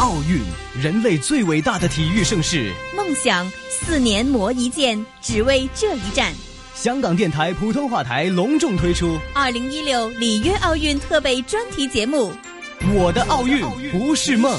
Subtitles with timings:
[0.00, 0.40] 奥运，
[0.82, 2.72] 人类最伟大的体育盛事。
[2.96, 6.32] 梦想四年磨一剑，只为这一战。
[6.74, 12.32] 香港电台普通话台隆重推出二零一六里约奥运特备专题节目
[12.94, 14.58] 《我的奥运不是梦》，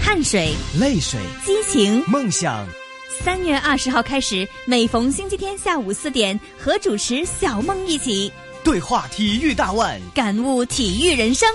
[0.00, 2.64] 汗水、泪水、激情、梦想。
[3.24, 8.32] 三月二十号开始，每逢星期天下午四点，和主持小梦一起
[8.62, 11.48] 对话体育大腕，感悟体育人生。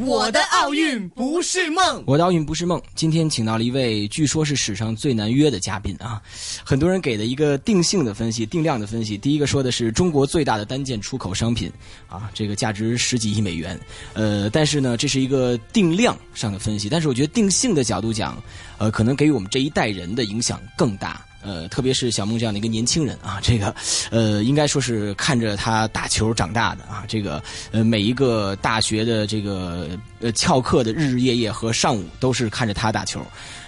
[0.00, 2.80] 我的奥运不是梦，我的奥运不是梦。
[2.94, 6.22] 今天请到了一位，据说是史上最难约的嘉宾啊！
[6.64, 9.18] 很多人给的一个定性的分析、定量的分析。
[9.18, 11.70] 第一个说的是中国最大的单件出口商品
[12.08, 13.78] 啊，这个价值十几亿美元。
[14.14, 16.88] 呃，但是呢，这是一个定量上的分析。
[16.88, 18.42] 但是我觉得定性的角度讲，
[18.78, 21.22] 呃，可能给予我们这一代人的影响更大。
[21.42, 23.74] 呃，特别是小梦这样的一个年轻人啊，这个，
[24.10, 33.20] 呃，应该说是看着他打球长大的啊，这个，呃，每一个大学的这个呃翘课的日日夜夜和上午都是看着他打球，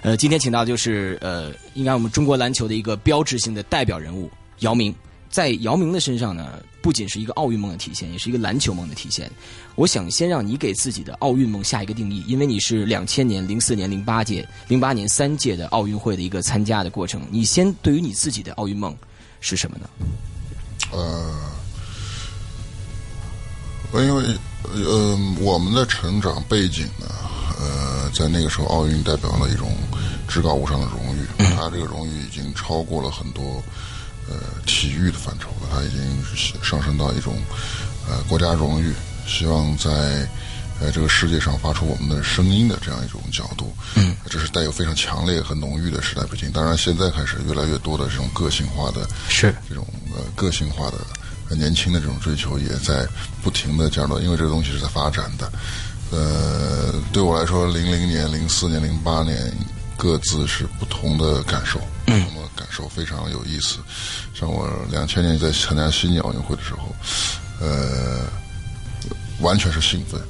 [0.03, 4.31] 呃，今天请到就是呃，应该我们中国篮球的一个标志性的代表人物
[4.61, 4.95] 姚明。
[5.31, 9.31] 在姚明的身上呢，不仅是一个奥运梦的体现，也是一个篮球梦的体现。
[9.75, 17.23] 我想先让你给自己的奥运梦下一个定义，因为你是两千年、零四年、零八届、零八年三届的奥运会的一个参加的过程。
[17.31, 18.95] 你先对于你自己的奥运梦
[19.41, 19.89] 是什么呢？
[20.93, 21.35] 呃，
[24.03, 24.23] 因为
[24.65, 27.07] 呃，我们的成长背景呢，
[27.59, 29.73] 呃，在那个时候，奥运代表了一种
[30.29, 31.21] 至高无上的荣誉，
[31.57, 33.63] 它这个荣誉已经超过了很多
[34.29, 34.37] 呃
[34.67, 37.37] 体育的范畴了，它已经上升到一种
[38.09, 38.93] 呃国家荣誉，
[39.27, 39.91] 希望在
[40.81, 46.51] 呃这个世界上发出我们的声音的这样一种角度，嗯，这是带有非常强烈和浓郁的时代背景。
[46.53, 50.99] 当然，现在开始越来越多的这种个性化的，是这种呃个性化的。
[51.51, 53.07] 年轻的这种追求也在
[53.43, 55.53] 不停的加入，因为这个东西是在发展的。
[56.11, 59.53] 呃，对我来说，零零年、零四年、零八年
[59.97, 63.79] 各自是不同的感受，嗯，那么感受非常有意思。
[64.35, 66.95] 像我两千年在参加悉尼奥运会的时候，
[67.61, 68.27] 呃，
[69.41, 70.21] 完全是兴奋，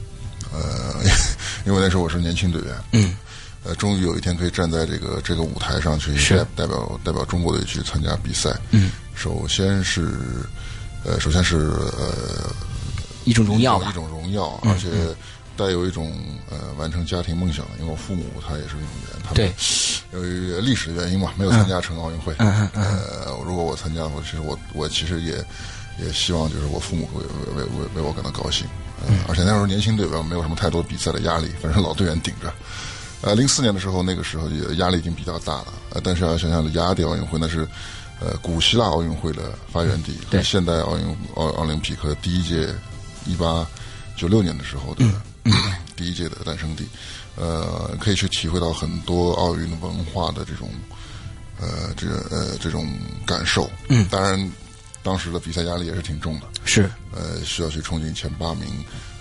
[0.53, 1.03] 呃，
[1.67, 3.17] 因为那时候我是年轻队员，嗯，
[3.65, 10.11] 呃，终于有一天可以站在这个这个舞台上去代代表代表中国队去参加比赛，嗯，首先是。
[11.07, 11.57] 呃，首先是
[11.99, 12.51] 呃
[13.27, 14.89] 一种荣耀吧，一种荣耀，而且
[15.57, 16.13] 带有一种
[16.51, 17.65] 呃完成家庭梦想。
[17.79, 19.53] 因为我父母他也是运动员，他们
[20.13, 22.35] 由于历史的原因嘛，没有参加成奥运会。
[22.39, 25.33] 呃，如果我参加的话，其实我我其实也
[25.99, 28.67] 也希望就是我父母会为为为为我感到高兴。
[29.09, 32.53] 嗯，而且那时候年轻队吧没有什么太多比赛的压力，反正老队员顶着。
[33.23, 35.67] 呃，零四年的时候，那个时候也压力已经比较大了。
[35.91, 37.67] 呃，但是要想想雅典奥运会那是。
[38.21, 41.05] 呃，古希腊奥运会的发源地和现代奥运
[41.35, 42.73] 奥奥林匹克第一届
[43.27, 43.67] 一八
[44.17, 45.05] 九六年的时候的
[45.97, 46.87] 第一届的诞生地，
[47.37, 50.71] 呃，可以去体会到很多奥运文化的这种
[51.61, 52.87] 呃这个呃这种
[53.27, 53.71] 感受。
[53.89, 54.53] 嗯，当然，
[55.03, 56.47] 当时的比赛压力也是挺重的。
[56.65, 58.65] 是，呃，需要去冲进前八名，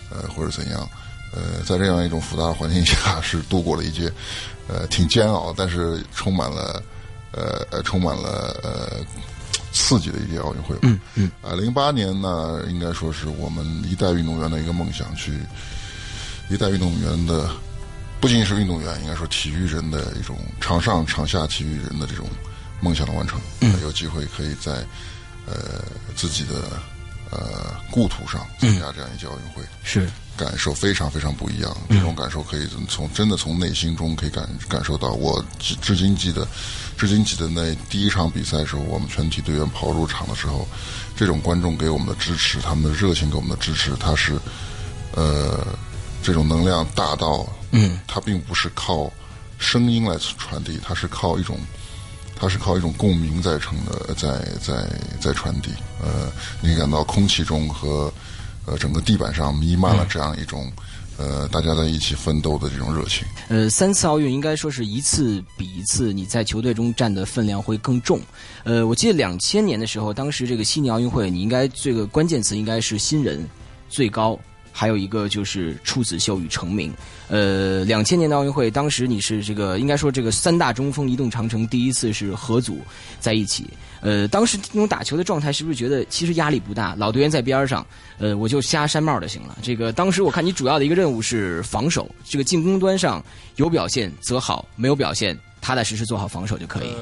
[0.09, 0.89] 呃，或者怎样？
[1.31, 4.11] 呃，在这样一种复杂的环境下，是度过了一届
[4.67, 6.81] 呃挺煎熬，但是充满了。
[7.35, 9.00] 呃呃，充满了呃
[9.72, 10.75] 刺激的一届奥运会。
[10.84, 11.31] 嗯嗯。
[11.41, 15.31] 啊，零八年呢，应该说是我们一代运动员的一个梦想，去
[16.49, 17.49] 一代运动员的
[18.19, 22.27] 不仅仅是运动员，应该说体育人的一种场上场下体育人的这种
[22.81, 23.39] 梦想的完成。
[23.61, 23.81] 嗯。
[23.81, 24.85] 有机会可以在
[25.45, 25.83] 呃
[26.15, 26.81] 自己的
[27.31, 29.63] 呃故土上参加这样一届奥运会。
[29.83, 30.09] 是。
[30.35, 35.11] 感受非常非常不一样，这种感受可以从真的从内心中可以感感受到。
[35.11, 36.47] 我至至今记得，
[36.97, 40.67] 至今记得那第一场比赛的时候，我们全体队员跑入场的时候，
[41.15, 44.39] 这种观众给我们的支持，他们的热情给我们的支持，他是
[45.11, 45.63] 呃
[46.23, 49.11] 这种能量大到，嗯，它并不是靠
[49.59, 51.59] 声音来传递，它是靠一种，
[52.35, 54.89] 它是靠一种共鸣在成的，在在
[55.19, 55.69] 在传递。
[56.01, 58.11] 呃，你感到空气中和。
[58.66, 60.72] 呃，整个地板上弥漫了这样一种，
[61.17, 63.28] 呃，大家在一起奋斗的这种热情。
[63.49, 68.22] 呃，三次奥运应该说是一次比一次，你在球队中占的分量会更重。
[68.64, 73.46] 呃，我记得两千年的时候，当时这个悉尼奥运会，你应该这个关键词应该是新人
[73.90, 74.40] 最高。
[74.75, 76.91] 还有一个就是处子秀与成名，
[77.28, 82.81] 呃，两千年的奥运会，当时你是这个应该说这个三大中锋移动长城第一次是合组
[83.20, 83.70] 在一起，
[84.02, 86.96] 呃，当时那种打球的状态是不是觉得其实压力不大？
[86.97, 87.85] 老队员在边上，
[88.17, 89.55] 呃，我就瞎扇帽就行了。
[89.61, 93.23] 这个当时我看你主要的一个任务是防守，这个进攻端上
[93.58, 96.96] 有表现则好，没有表现踏踏实实做好防守就可以。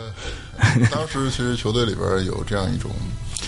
[0.92, 2.92] 当时其实球队里边有这样一种。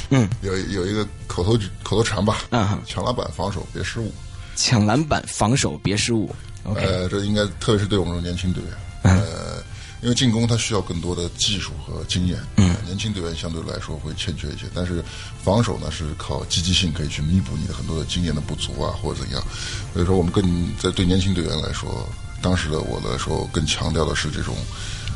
[0.10, 4.14] 嗯，有有一个口头口头禅吧，嗯，抢篮板防守别失误，
[4.56, 6.30] 抢篮板防守别失误。
[6.64, 8.72] 呃，这应该特别是对我们这种年轻队员，
[9.02, 9.64] 呃，
[10.04, 15.04] 因为进攻它需要更多的技术和经验，嗯，年轻队员相对来说会欠缺一些，但是
[15.44, 19.44] 防守呢是靠积极性可以去弥补你的很多的经验的不足啊，或者怎样。
[19.92, 22.08] 所以说，我们更在对年轻队员来说，
[22.44, 24.56] 当时的我来说，更强调的是这种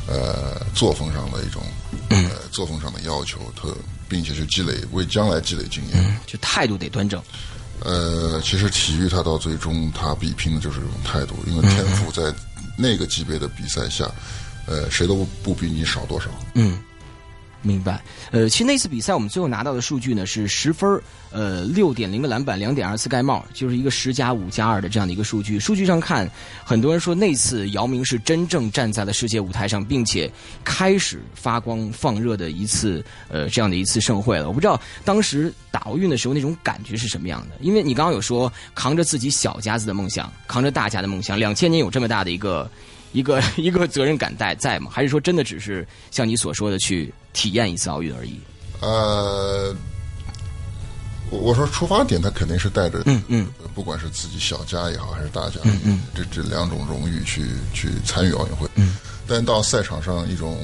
[0.08, 1.62] 呃作风上的一种
[2.10, 3.76] 呃作风上的要求，特
[4.08, 7.22] 并且去积累，为将来积累经验，就态度得端正。
[7.82, 12.34] 呃，其实体育它到最终它比拼的就是这种态度，因为天赋在
[12.78, 14.10] 那个级别的比赛下，
[14.66, 16.28] 呃，谁都不比你少多少。
[16.56, 16.80] 嗯。
[17.64, 18.02] 明白，
[18.32, 21.02] 呃，其实那次比赛我们最后拿到的数据呢是十分
[21.32, 25.60] 呃，六点零个篮板，两点二次盖帽，就是一个十加五加二的这样的一个数据。
[25.60, 26.30] 数据上看，
[26.64, 30.32] 很多人说那次姚明是真正站在了世界舞台上，并且
[30.64, 34.48] 开始发光放热的一次，呃，这样的一次盛会了。
[34.48, 42.70] 我不知道当时打奥运的时候那种感觉是什么样的，因为你刚刚有说扛着自己小家子的梦想，扛着大家的梦想，两千年有这么大的一个。
[43.12, 44.90] 一个 一个责任感在在吗？
[44.92, 48.40] 还是说真的只是像你所说的去体验一次奥运而已？
[48.82, 49.76] 呃，
[51.30, 57.44] 我我说出发点，他肯定是带着嗯嗯，不管是自己小家也好，还是大家，嗯嗯，这这两种荣誉去
[57.74, 58.96] 去参与奥运会，嗯，
[59.28, 60.60] 但到赛场上一种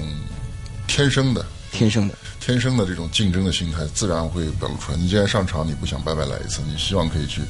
[0.88, 4.98] 天生的天生的天生的这种竞争的心态，自然会表露出来。
[4.98, 7.42] 你既然上场，你不想白白来一次，你希望可以去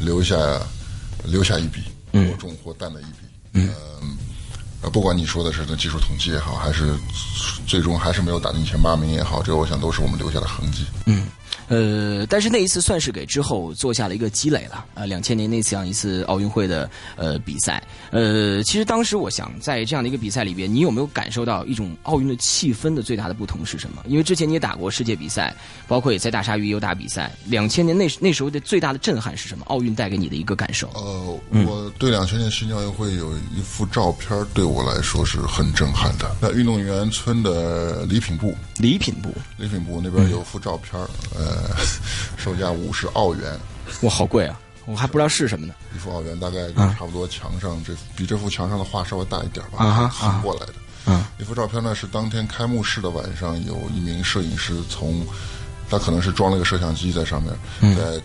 [0.00, 0.36] 留下
[1.24, 1.80] 留下一笔，
[2.12, 3.18] 或重或淡的一笔，
[3.52, 3.68] 嗯。
[3.68, 3.74] 呃，
[4.92, 6.94] 不管你说的是那技术统计也好，还是
[7.66, 10.86] 最终还是没有打进前八名也好，这我想都是我们留下的痕迹。
[11.06, 11.26] 嗯。
[11.68, 15.04] 呃，但是那一次算是给之后做下了一个积累了啊。
[15.04, 24.02] 两千年那次样一次奥运会的呃比赛，呃，其实当时我想在这样的一个比赛里边，你有没有感受到一种奥运的气氛的最大的不同是什么？
[24.06, 25.54] 因为之前你也打过世界比赛，
[25.86, 27.30] 包括也在大鲨鱼也有打比赛。
[27.44, 29.64] 两千年那那时候的最大的震撼是什么？
[29.66, 30.88] 奥运带给你的一个感受？
[30.94, 36.34] 呃，我对两千年悉尼奥运会有一幅照片，对我来说是很震撼的。
[36.40, 40.98] 在运动员村的礼品部，礼品部，礼品部那边有幅照片，
[41.36, 41.57] 呃。
[42.36, 43.58] 售价五十澳元，
[44.02, 44.58] 哇，好贵啊！
[44.86, 45.74] 我还不知道是什么呢。
[45.94, 50.74] 一幅澳元大概差不多，墙上这比这幅墙上的画稍微大一点吧，啊哈，过来的。
[51.06, 55.26] 嗯，一幅照片呢是当天开幕式的晚上，有一名摄影师从，
[55.90, 58.20] 他可能是装了一个摄像机在上面，在。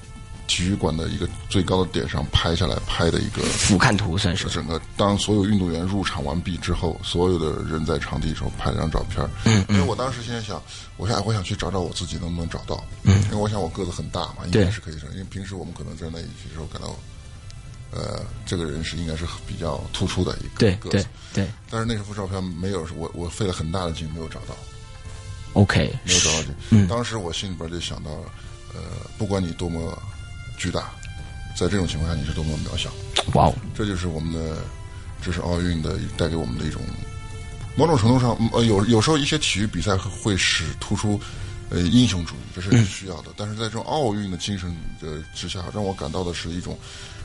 [0.47, 4.79] 体育馆的一个最高的点上拍下来拍的一个俯瞰图，算是整个。
[4.97, 9.27] 当所有运动员入场完毕之后，所有的人在场地的时候拍了张照片。
[9.45, 10.61] 嗯，因为我当时现在想，
[10.97, 12.83] 我想我想去找找我自己能不能找到。
[13.03, 15.09] 嗯，因为我想我个子很大嘛，应该是可以上。
[15.11, 16.95] 因为平时我们可能在那一起的时候感到，
[17.91, 21.03] 呃，这个人是应该是比较突出的一个对对
[21.33, 21.47] 对。
[21.69, 24.55] 但是那幅照片没有，我我费了很大的劲没有找到。
[25.53, 26.47] OK，没有找到。
[26.69, 28.25] 嗯，当时我心里边就想到了，
[28.73, 28.81] 呃，
[29.17, 29.97] 不管你多么。
[30.57, 30.91] 巨大，
[31.57, 32.89] 在这种情况下，你是多么渺小！
[33.33, 34.57] 哇哦，这就是我们的，
[35.21, 36.81] 这是奥运的带给我们的一种，
[37.75, 41.19] 某种程度上，呃，有有时候一些体育比赛会使突出，
[41.69, 43.31] 呃，英雄主义，这是需要的。
[43.35, 46.77] 但是在这种奥运的精神的之下，让我感到的是一种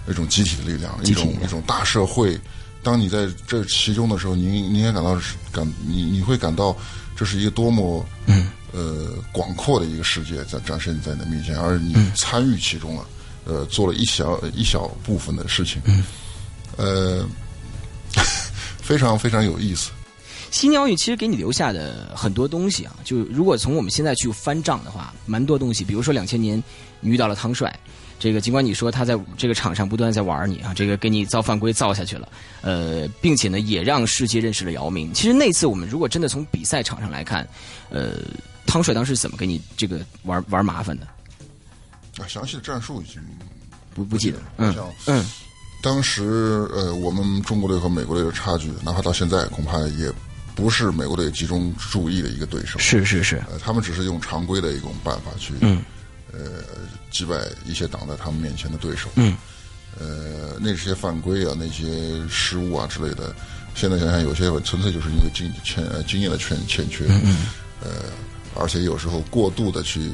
[0.09, 2.39] 一种集体的力量，一种一种大社会。
[2.81, 6.75] 当你在这其中的时候，你你也感到是感你你会感到
[7.17, 13.05] 这是一个多么嗯呃广阔的一个世界在展示在你的面前，而你参与其中了。
[13.49, 15.81] 呃，做了一小一小部分的事情，
[16.77, 17.27] 呃，
[18.83, 19.91] 非常非常有意思。
[20.51, 25.83] 新奥运其实给你留下的很多东西啊，就如果从我们现在去翻账的话，蛮多东西。
[25.83, 26.63] 比如说两千年
[27.01, 27.75] 你遇到了汤帅，
[28.19, 32.29] 这个尽管你说他在这个场上不断在玩你啊，这个给你造犯规造下去了，
[32.63, 35.13] 呃，并且呢也让世界认识了姚明。
[35.13, 37.47] 其实那次我们如果真的从比赛场上来看，
[37.91, 38.21] 呃，
[38.67, 41.07] 汤帅当时怎么给你这个玩玩麻烦的？
[42.19, 43.23] 啊，详细的战术已经
[43.95, 44.39] 不不记得。
[44.57, 44.75] 嗯
[45.07, 45.25] 嗯，
[45.83, 50.13] 当时呃，我们中国队和美国队的差距，哪怕到现在，恐怕也
[50.55, 52.79] 不是美国队集中注意的一个对手。
[52.79, 55.83] 是是是，呃，他们只是用常规的一种办法去，嗯，
[56.33, 56.63] 呃，
[57.11, 59.09] 击败一些挡在他们面前的对手。
[59.15, 59.37] 嗯，
[59.99, 63.35] 呃，那些犯规啊，那些失误啊之类的，
[63.75, 67.05] 现在想想，有些纯粹就是因为经欠经验的欠欠缺。
[67.09, 67.37] 嗯嗯，
[67.81, 67.91] 呃，
[68.55, 70.11] 而且有时候过度的去。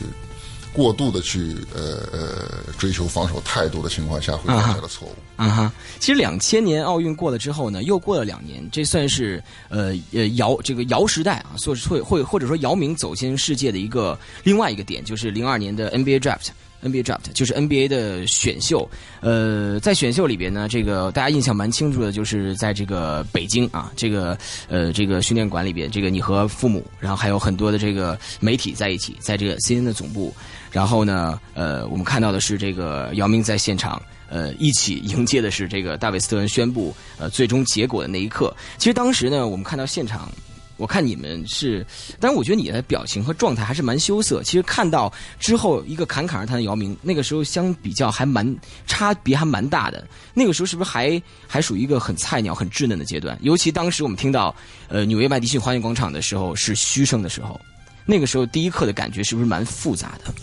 [0.74, 5.14] 过度的去呃呃追求防守态度的情况下，会犯下的错误。
[5.36, 16.48] 啊哈，其实两千年奥运过了之后呢，又过了两年，这算是呃呃姚这个姚时代啊，所会会或者说姚明走进世界的一个另外一个点，就是零二年的 NBA Draft。
[16.84, 18.88] NBA Draft 就是 NBA 的选秀，
[19.20, 24.38] 呃，在选秀里边呢，这个大家印象蛮清楚的，就是在这个北京啊，这个
[24.68, 30.34] 呃这个训练馆里边，这个你和父母，然后还有很多的这个媒体在一起，在这个 CNN 的总部，
[30.70, 34.00] 然后呢，呃，我们看到的是这个姚明在现场。
[34.30, 38.52] 呃一起迎接的是这个大卫斯特恩宣布呃最终结果的那一刻。
[38.78, 40.28] 其实当时呢，我们看到现场。
[40.76, 41.86] 我看你们是，
[42.18, 44.42] 但是我觉得你的表情和状态还是蛮羞涩。
[44.42, 48.44] 其实看到之后一个侃侃而谈的姚明，那个时候相比较还蛮
[48.86, 50.04] 差别还蛮大的。
[50.34, 53.38] 那个时候是不是还还属于一个很菜鸟、很稚嫩的阶段？
[53.40, 54.54] 尤其当时我们听到
[54.88, 57.60] 呃纽约麦迪逊花园广场的时候是嘘声的时候，
[58.04, 60.34] 那个时候第一刻的感觉是不是蛮复杂的？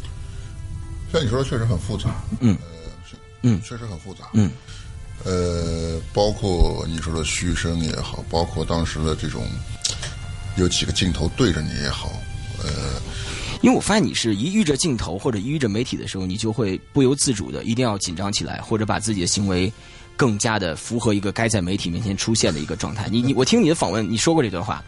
[1.12, 2.10] 像你说的，确实很复杂。
[2.40, 2.58] 嗯，
[3.42, 4.30] 嗯，确实很复杂。
[4.32, 4.50] 嗯，
[5.26, 9.46] 呃，包括你说的嘘声也好，包括当时的这种。
[10.58, 12.12] 有几个镜头对着你也好，
[12.64, 13.02] 呃，
[13.62, 19.72] 因为我发现你是一遇着镜头或者一遇着媒体的时候，你就会不由自主的一定要紧张起来，或者把自己的行为
[20.18, 23.08] 更加的符合一个该在媒体面前出现的一个状态。
[23.10, 24.84] 你 你我听你的访问，你说过这段话，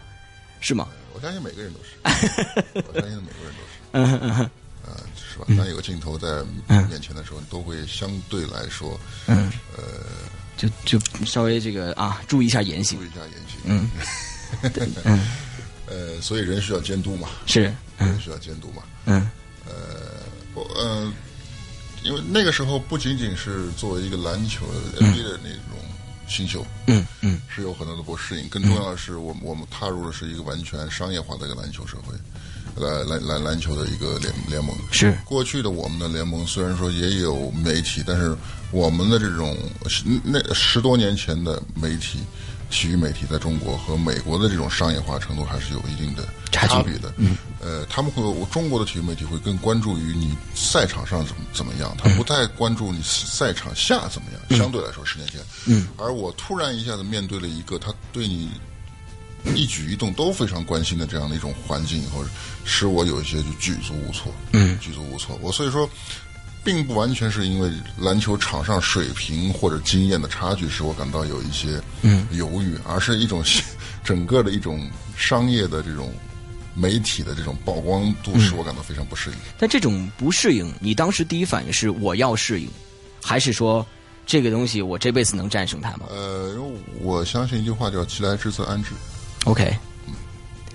[0.59, 0.87] 是吗？
[1.13, 4.49] 我相信每个人都是，我相信每个人都是，嗯嗯嗯，
[4.85, 5.45] 呃，是吧？
[5.57, 6.27] 当有个镜头在
[6.89, 9.83] 面前的时候，你都会相对来说，嗯，呃，
[10.57, 13.89] 就就稍微这个啊，注意一下言行，注意一下言行，嗯，
[15.05, 15.19] 嗯。
[15.85, 17.27] 呃，所以人需要监督嘛？
[17.45, 17.61] 是，
[17.99, 18.81] 人需要监督嘛？
[19.05, 19.29] 嗯，
[19.67, 19.73] 呃，
[20.53, 21.13] 不，嗯，
[22.03, 24.65] 因为那个时候不仅仅是作为一个篮球
[24.97, 25.77] NBA 的那种
[26.27, 28.47] 新秀，嗯嗯，是有很多的不适应。
[28.47, 32.15] 更重要的是，我我们踏入的是一个完全商业化的一个篮球社会，
[32.81, 34.75] 篮篮篮篮球的一个联联盟。
[34.89, 38.35] 是过去的我们的联盟虽然说也有媒体，但是
[38.71, 39.55] 我们的这种
[40.23, 42.19] 那十多年前的媒体。
[42.73, 47.13] 体育媒体在中国和美国的这种商业化程度还是有一定的差距的。
[47.17, 54.59] 嗯，呃，他们会，中国的体育媒体会更关注于你赛场上怎么怎么样，他不太关注你赛场下怎么样。
[54.59, 58.49] 相对来说，十年前，嗯，而我突然一下子面对了一个他对你
[59.53, 62.25] 一举一动都非常关心的这样的一种环境以后，
[62.65, 64.33] 使我有一些就举足无措。
[64.51, 65.37] 嗯，举足无措。
[65.43, 65.87] 我所以说。
[66.63, 71.81] 并不完全是因为篮球场上水平或者经验的差距使我感到有一些
[72.31, 73.43] 犹豫，而是一种
[74.03, 76.13] 整个的一种商业的这种
[76.73, 79.35] 媒体的这种曝光度使我感到非常不适应。
[79.57, 82.69] 但这种不适应，你当时第一反应是我要适应，
[83.21, 83.85] 还是说
[84.25, 86.05] 这个东西我这辈子能战胜它吗？
[86.09, 86.55] 呃，
[87.01, 88.91] 我相信一句话叫“其来之则安之”。
[89.45, 89.75] OK，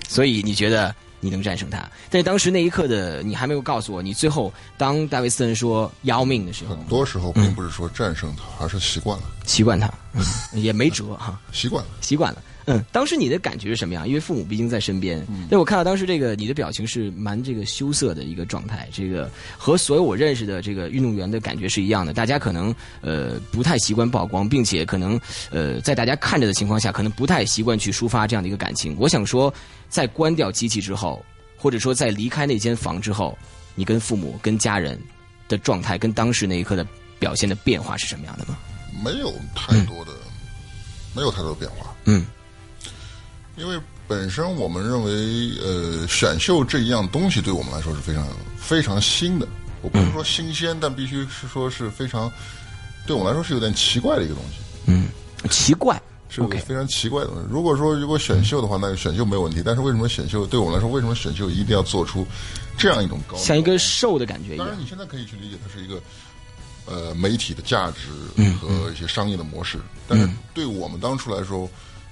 [0.06, 0.94] 所以你觉得？
[1.20, 1.78] 你能战胜他，
[2.10, 9.92] 但是当时那一刻的你还没有告诉我，你最后当戴维斯恩说要命的时候，很多时候并不是说战胜他，而是习惯了，习惯他，
[10.52, 12.42] 也没辙哈，习惯了，习惯了。
[12.70, 14.06] 嗯，当时你的感觉是什么样？
[14.06, 15.26] 因为父母毕竟在身边。
[15.50, 22.12] 但我看到当时这个你的表情是蛮这个羞涩的一个状态，这个和所有我认识的这个运动员的感觉是一样的。
[22.12, 25.18] 大家可能呃不太习惯曝光，并且可能
[25.50, 28.94] 呃在大家看着的情况下，可能不太习惯去抒发这样的一个感情。
[28.98, 29.52] 我想说，
[29.88, 31.24] 在关掉机器之后，
[31.56, 33.36] 或者说在离开那间房之后，
[33.74, 35.00] 你跟父母、跟家人
[35.48, 36.86] 的状态，跟当时那一刻的
[37.18, 38.58] 表现的变化是什么样的吗？
[39.02, 40.12] 没有太多的，
[41.16, 41.94] 没有太多的变化。
[42.04, 42.26] 嗯。
[43.58, 45.12] 因为本身我们认为，
[45.60, 49.46] 呃，选秀这一样东西对我们来说是非常非常新的。
[49.82, 52.30] 我不是说新鲜，但必须是说是非常
[53.06, 54.58] 对我们来说是有点奇怪的一个东西。
[54.86, 55.08] 嗯，
[55.50, 57.28] 奇怪是个非常奇怪的。
[57.28, 57.48] 东西。
[57.50, 59.60] 如果说如果选秀的话，那选秀没有问题。
[59.64, 62.26] 但是为什么选秀对我们来说，为什么选秀一定要做出
[62.76, 64.66] 这样一种高像一个瘦的感觉一样？
[64.66, 66.00] 当然，你现在可以去理解它是一个
[66.86, 68.08] 呃媒体的价值
[68.60, 69.78] 和一些商业的模式。
[70.08, 71.68] 但是对我们当初来说。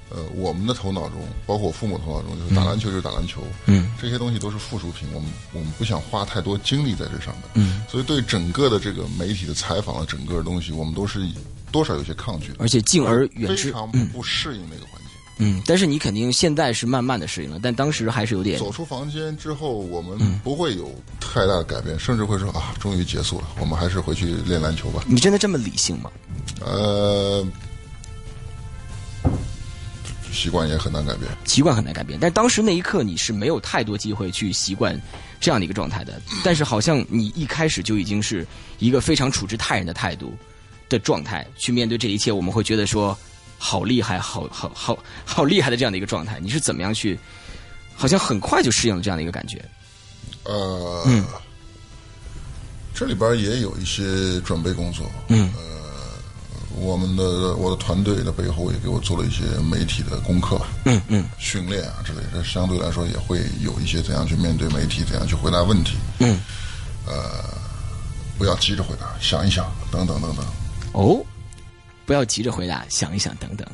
[0.09, 11.27] 呃，我们的头脑中，包括我父母头脑中，就是打篮球就是打篮球，嗯，这些东西都是附属品，我们我们不想花太多精力在这上面，嗯，所以对整个的这个媒体的采访的整个东西，我们都是
[11.73, 15.11] 多少有些抗拒，而且敬而远之，非常不适应那个环境。
[15.39, 18.59] 嗯，但是你肯定现在是慢慢的适应了，但当时还是有点。
[18.61, 20.89] 走出房间之后，我们不会有
[21.21, 25.05] 太大的改变，甚至会说啊，终于结束了，我们还是回去练篮球吧。
[25.09, 26.11] 你真的这么理性吗？
[26.65, 27.45] 呃。
[30.37, 32.19] 习惯也很难改变，习惯很难改变。
[32.21, 35.01] 但当时那一刻，你是没有太多机会去习惯
[35.41, 36.21] 这样的一个状态的。
[36.45, 38.47] 但是好像你一开始就已经是
[38.79, 40.37] 一个非常处之泰然的态度
[40.91, 43.17] 的状态去面对这一切，我们会觉得说
[43.57, 46.39] 好厉害，好好好好厉害的这样的一个状态。
[46.39, 47.19] 你是怎么样去？
[47.95, 49.65] 好像很快就适应了这样的一个感觉。
[50.45, 51.25] 呃，嗯，
[52.95, 55.11] 这里边也有一些准备工作。
[55.29, 55.51] 嗯。
[56.79, 66.39] 我们的我的团队的背后也给我做了一些媒体的功课，嗯嗯，训练啊之类的，相对来说也会有一些怎样去面对媒体，怎样去回答问题，嗯，
[67.07, 67.45] 呃，
[68.37, 70.45] 不要急着回答，想一想，等等等等。
[70.93, 71.25] 哦，
[72.05, 73.67] 不要急着回答，想一想，等等。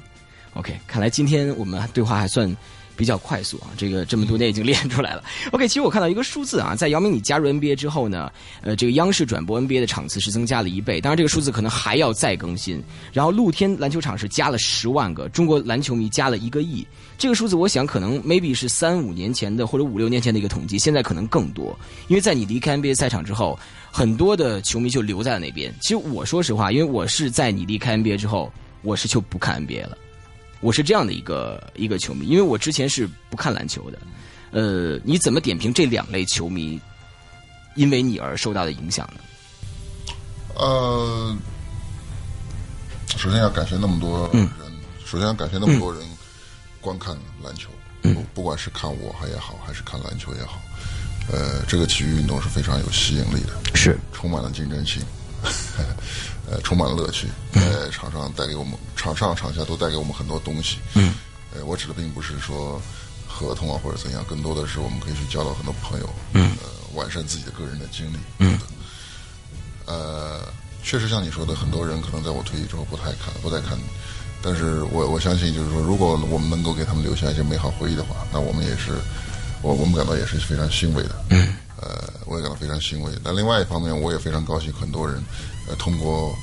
[0.54, 2.56] OK，看来今天我们对话还算。
[3.02, 3.66] 比比较快速啊。
[3.76, 5.24] 这个这么多年已经练出来了。
[5.50, 8.30] OK，其实我看到一个数字啊，在姚明你加入 NBA 之后呢，
[8.60, 12.80] 呃，这个央视转播 NBA 的场次是增加了一倍，当然这个数字可能还要再更新。
[13.12, 16.86] 然后露天篮球场是加了十万个，中国篮球迷加了一个亿。
[17.18, 23.58] 这个数字我想可能 maybe 是三五年前的或者五六年前的一个统计，现在可能更多，因为在你离开 NBA 赛场之后，
[23.90, 25.74] 很多的球迷就留在了那边。
[25.80, 29.98] 其实我说实话，因为我是在你离开 NBA 之后，我是就不看 NBA 了。
[30.62, 33.98] 我是这样的一个一个球迷，因为我之前是不看篮球的。
[34.52, 36.80] 呃，你怎么点评这两类球迷
[37.74, 39.20] 因为你而受到的影响呢？
[40.54, 41.36] 呃，
[43.18, 44.48] 首先要感谢那么多人，
[45.04, 46.02] 首先要感谢那么多人。
[46.80, 47.70] 观看篮球，
[48.02, 50.60] 不不管是看我还也好，还是看篮球也好，
[51.30, 55.00] 呃，这个体育运动是非常有吸引力的，是充满了竞争性，
[56.52, 60.76] 呃，充满了乐趣，在场上带给我们，场上场下都带给我们很多东西。
[60.92, 61.14] 嗯，
[61.54, 62.78] 呃，我指的并不是说
[63.26, 68.58] 合同啊或者怎样，更多的是我们可以去交到很多朋友，嗯，呃，完善自己的个人的经历，嗯，
[69.86, 70.42] 呃，
[70.82, 73.78] 确实像你说的，很多人可能在我退役之后不太看，不太看。
[74.42, 78.92] 但是我我相信，就是说，如果我们能够给他们留下一些美好回忆的话，那我们也是，
[79.62, 81.24] 我我们感到也是非常欣慰的。
[81.30, 81.56] 嗯。
[81.80, 83.12] 呃，我也感到非常欣慰。
[83.24, 85.22] 但另外一方面，我也非常高兴，很多人，
[85.68, 86.34] 呃，通过，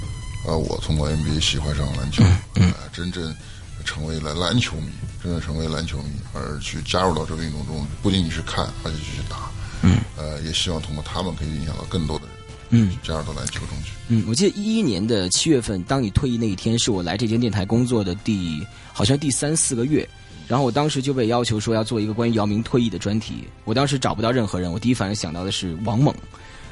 [0.48, 2.24] 呃，我通过 NBA 喜欢上篮球，
[2.56, 3.36] 嗯，真正
[3.86, 4.90] 成为了篮球迷，
[5.24, 9.50] 真正成为篮球迷，而去加入到这个运动中，不仅仅是看，而且去打。
[9.82, 10.00] 嗯。
[10.18, 12.36] 呃，也希望通过他们可以影响到更多的人。
[12.72, 13.94] 嗯，加入到篮球中去。
[14.10, 20.08] 嗯，我记得一一年的七月份，当你退役那一天，是我来这间电台工作的第好像第三四个月。
[20.50, 23.44] 然后我当时就被要求说要做一个关于姚明退役的专题。
[23.66, 26.12] 我当时找不到任何人，我第一反应想到的是王猛，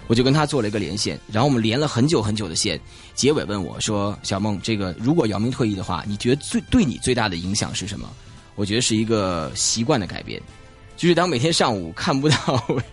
[0.07, 1.19] 我就跟他做了一个连线。
[1.31, 2.79] 然后我们连了很久很久的线，
[3.13, 8.09] 结尾问我说：“小孟，这个如果姚明退役的话，你觉得最对你最大的影响是什么？”
[8.55, 10.41] 我觉得是一个习惯的改变。
[10.97, 12.35] 就是当每天上午看不到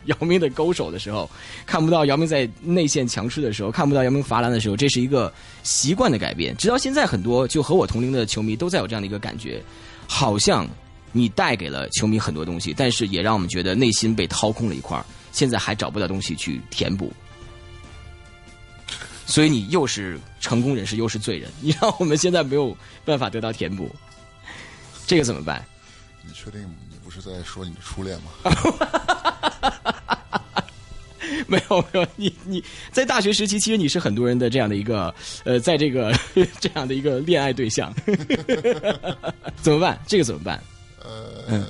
[0.05, 1.31] 姚明的勾手的时候，
[1.64, 6.55] 看不到姚明在内线强吃的时候，看不到姚明罚篮的时候，这是一个习惯的改变。
[6.59, 9.62] 直到现在，很多就和我同龄的球迷都在有这样的一个感觉，
[10.09, 10.69] 好像
[11.13, 17.12] 你带给了球迷很多东西，但是也让我们觉得内心被掏空了一块现在还找不到东西去填补。
[19.27, 23.95] 所以你又是成功人士，又是罪人，你让我们现在没有办法得到填补，
[25.07, 25.64] 这个怎么办？
[26.23, 27.11] 你确定你不？
[27.11, 28.33] 是在说你的初恋吗？
[31.48, 36.12] 没有没有，你你在大学时期，其实你是很多人的这样的一个呃，在这个
[36.61, 37.94] 这样的一个恋爱对象，
[39.62, 39.98] 怎么办？
[40.07, 40.62] 这个怎么办？
[41.02, 41.66] 呃，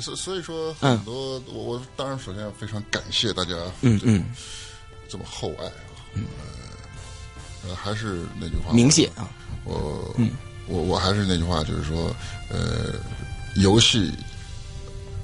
[0.00, 4.24] 所所以说很多我我当然首先要非常感谢大家，嗯嗯，
[5.08, 6.22] 这么厚爱啊，
[7.66, 9.28] 呃，还是那句话，明谢啊，
[9.64, 10.14] 我
[10.66, 12.14] 我我还是那句话，就是说
[12.48, 12.94] 呃。
[13.56, 14.10] 游戏，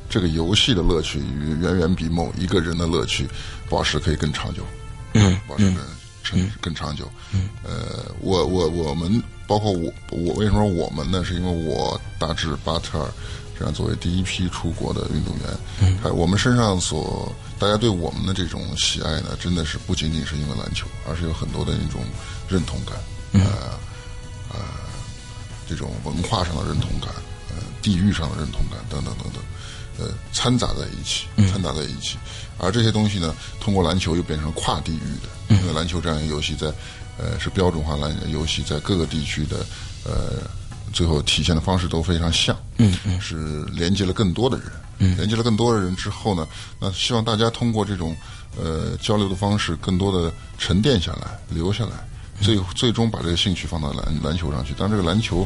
[0.08, 1.20] 这个游戏的乐趣
[1.60, 3.28] 远远比某一个人的乐趣
[3.68, 4.62] 保持可以更长久，
[5.12, 5.76] 嗯，保持更
[6.40, 7.10] 更更长久。
[7.32, 11.24] 嗯呃，我我我们包括我我为什么说我们呢？
[11.24, 13.10] 是因为我大致巴特尔
[13.58, 15.46] 这样作为第一批出国的运动员，
[15.80, 22.02] 嗯，我们身上所大家对我们的这种喜爱呢，真的是不仅仅是因为篮球，而是有很多的那种
[22.48, 22.96] 认同感，
[23.32, 23.78] 呃
[24.50, 24.60] 呃，
[25.68, 27.10] 这种文化上的认同感。
[27.50, 29.42] 呃地域上的认同感等等等等，
[29.98, 32.16] 呃，掺杂在一起，掺杂在一起，
[32.56, 36.68] 而这些东西呢，通过篮球又变成跨地域的，因为篮球这样一个游戏在，
[37.18, 39.66] 呃，是标准化篮游戏，在各个地区的，
[40.04, 40.48] 呃，
[40.92, 44.66] 最后体现的方式都非常像，嗯嗯，是连接了更多的人，
[44.98, 46.46] 嗯，连接了更多的人之后呢，
[46.80, 48.16] 那希望大家通过这种，
[48.56, 52.06] 呃，交流的方式，更多的沉淀下来，留下来，
[52.40, 55.44] 最最终把这个兴趣放到篮篮球上去，当这个篮球，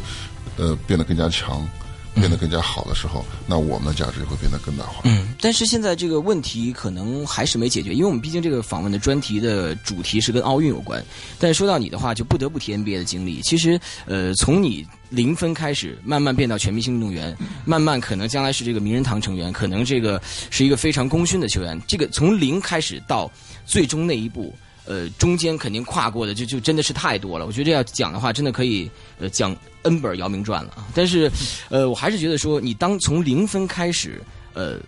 [0.59, 1.67] 呃，变得更加强。
[2.15, 5.01] 变得更加好的时候，那我们的价值会变得更大化。
[5.05, 11.03] 嗯，但是现在这个问题可能还是没解决，因为我们毕竟这个访问的专题的主题是跟奥运有关。
[11.39, 13.41] 但是说到你的话，就不得不提 NBA 的经历。
[13.43, 20.21] 其实，呃，从你零分开始，慢慢变到全明星运动员，慢慢可能将来是这个名人堂成员，可能这个
[20.51, 21.81] 是一个非常功勋的球员。
[21.87, 23.31] 这个从零开始到
[23.65, 24.55] 最终那一步。
[24.85, 27.47] 呃，中间肯定跨过的就就真的是太多了。
[27.47, 30.87] 我觉得这要讲的话，真的可以呃讲 N 本姚明传了啊。
[30.95, 31.31] 但是，
[31.69, 34.21] 呃，我还是觉得说，你当从零分开始，
[34.55, 34.79] 呃，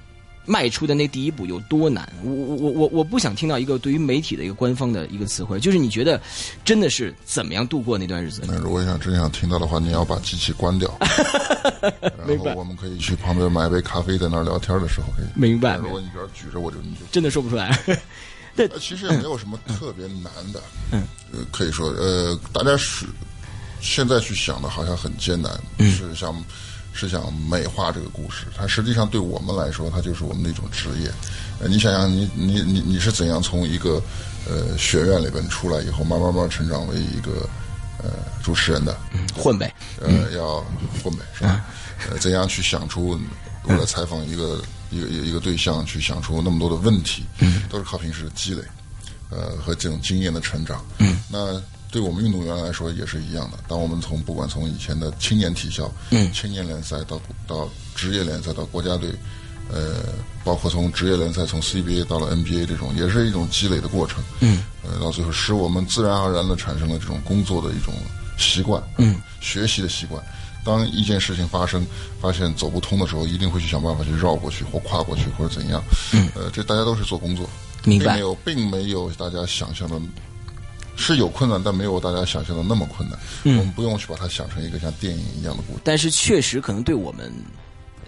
[0.46, 2.06] 迈出的那第一步有多难？
[2.22, 6.20] 我我我我我不想听到一个对于媒体的一个官方的一个词汇，就是你觉得
[6.64, 8.42] 真的是怎么样度过那段日子？
[8.46, 10.92] 那如果想真想听到的话，你要把机器关掉，
[12.26, 15.26] 然后我们可以去旁边买杯咖啡，在那儿聊天的时候可以。
[15.34, 15.76] 明白。
[15.76, 17.78] 如果你这儿举着，我就你就真的说不出来。
[18.56, 20.62] 对，其实也没有什么特别难的，
[20.92, 21.02] 嗯，
[21.52, 23.06] 可以说，呃，大家是
[23.80, 26.34] 现在去想的，好像很艰难，是想
[26.92, 31.10] 是想美化这个故事，它实际上对我们来说，它就是我们的一种职业。
[31.60, 34.02] 呃，你想想，你你你你是怎样从一个
[34.48, 37.48] 呃学院里边出来以后，慢慢慢成长为一个
[37.98, 38.10] 呃
[38.42, 38.96] 主持人的？
[39.36, 39.74] 混呗。
[40.00, 40.64] 呃，要
[41.02, 41.64] 混呗，是吧？
[42.10, 43.18] 呃，怎样去想出
[43.64, 44.62] 我来采访一个
[44.94, 47.24] 一个一个对象，去想出那么多的问题，
[47.68, 48.62] 都是靠平时的积累，
[49.30, 50.84] 呃，和这种经验的成长。
[50.98, 51.60] 嗯，那。
[51.94, 53.58] 对我们运动员来说也是一样的。
[53.68, 59.12] 当我们从不管从以前的青年体校、嗯，青年联赛到到职业联赛到国家队，
[59.70, 60.02] 呃，
[60.42, 64.24] 包括从职业联赛从 CBA 到了 NBA 这种，也是一种积累的过程。
[64.40, 67.94] 嗯，呃，到最后使我们自然而然的产生了这种工作的一种
[68.36, 70.20] 习惯，嗯，学习的习惯。
[70.64, 71.86] 当一件事情发生，
[72.20, 75.82] 发现走不通的时候，一定会去想办法去绕过去或跨过去或者怎样。
[76.12, 77.48] 嗯，呃，这大家都是做工作，
[77.84, 78.04] 明白？
[78.04, 80.00] 并没有，并没有大家想象的。
[80.96, 83.18] 是有困难，但没有大家想象的那么困难。
[83.42, 85.80] 嗯，我们不用去把它想成一个像电影一样的故事。
[85.82, 87.32] 但是确实，可能对我们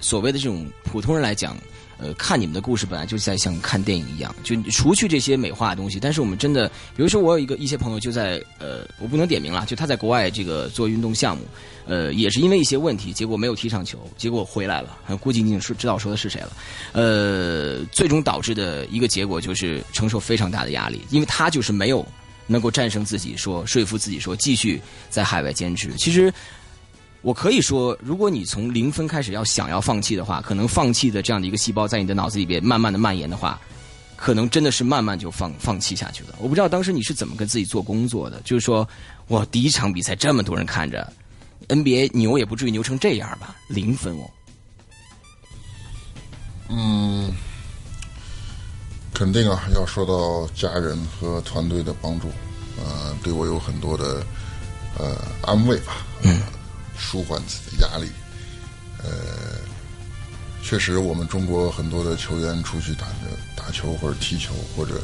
[0.06, 1.58] 所谓的这种普通人来讲，
[1.98, 4.32] 呃，看你们的故事本来就在像看电影一样。
[4.44, 11.42] 就除去这些美化的东西，但是我们真的，比如说我有一个一些朋友就在呃，我不能点名了，就他在国外这个做运动项目，
[11.86, 14.96] 呃，也是因为一些问题，结果没有踢上球，结果回来了。
[15.20, 16.52] 估计你已经是知道说的是谁了。
[16.92, 22.06] 呃，最终导致的一个结果就是承受非常大的压力，因为他就是没有。
[22.48, 25.92] 能够战胜自己，说说服自己，说继续在海外坚持。
[25.96, 26.32] 其实，
[27.22, 33.60] 我可以说，如果你从零分开始要想要放弃的话，可能放弃的这样的一个细胞在你的脑子里边慢慢的蔓延的话，
[34.14, 36.36] 可能真的是慢慢就放放弃下去了。
[36.38, 38.88] 我不知道当时你是怎么跟自己做工作的，就是说，
[39.28, 41.12] 哇，第一场比赛这么多人看着
[41.68, 43.56] ，NBA 牛也不至于牛成这样吧？
[43.68, 44.30] 零分哦。
[46.68, 47.32] 嗯。
[49.14, 52.28] 肯定啊，要说到家人和团队的帮助，
[52.76, 54.22] 呃，对我有很多的
[54.98, 56.38] 呃安慰吧，嗯，
[56.98, 58.10] 舒缓自己的压力。
[59.02, 59.10] 呃，
[60.62, 63.06] 确实，我们中国很多的球员出去打
[63.54, 65.00] 打球或者踢球，或者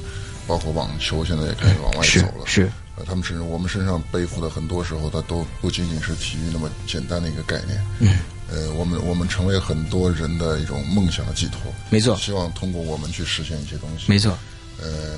[0.46, 2.46] 包括网球，现在也开始往外走了。
[2.46, 7.80] 是，呃，他们身上我们身上背负的很多时候，它都不仅仅是体育那么简单的一个概念。
[8.00, 8.18] 嗯。
[8.50, 12.14] 呃，我们我们成为很多人的一种梦想的寄托，没错。
[12.16, 14.36] 希望通过我们去实现一些东西，没错。
[14.78, 15.16] 呃，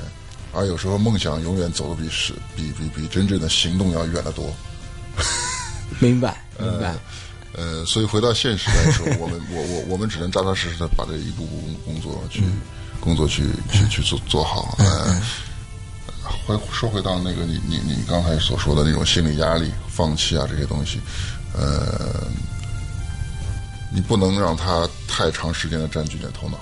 [0.53, 4.55] 而有时候梦想永远走的比实比比比真正的行动要远得多。
[5.99, 6.95] 明白，明白。
[7.53, 12.43] 呃，所以回到现实来说，我们我我我们只能扎扎实实的把这一步步工作去
[13.01, 14.77] 工作去去去做做好。
[14.79, 15.21] 呃，
[16.47, 21.01] 回说回到那个你你你刚才所说的那种心理压力、放弃啊这些东西，
[21.53, 22.27] 呃。
[23.97, 26.59] 你不能让它太长时间的占据你的头脑，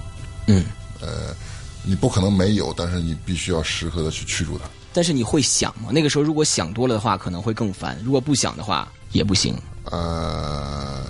[0.49, 0.67] 嗯，
[1.01, 1.35] 呃，
[1.83, 4.65] 你不可能没有，但是你必须要时刻的去驱逐它。
[4.93, 5.89] 但是你会想吗？
[5.91, 9.57] 那个时候如果想多了的话，可能会更烦；如果不想的话，也不行。
[9.91, 11.05] 呃，